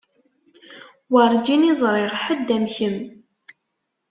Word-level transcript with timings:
Werǧin 1.11 1.67
i 1.71 1.73
ẓriɣ 1.81 2.11
ḥedd 2.23 2.47
am 2.55 2.65
kemm. 2.75 2.97